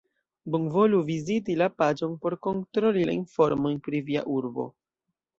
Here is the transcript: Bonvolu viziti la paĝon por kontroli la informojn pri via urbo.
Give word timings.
Bonvolu 0.53 0.99
viziti 1.09 1.57
la 1.61 1.67
paĝon 1.81 2.15
por 2.23 2.35
kontroli 2.47 3.03
la 3.09 3.15
informojn 3.17 3.77
pri 3.89 4.01
via 4.09 4.25
urbo. 4.37 4.67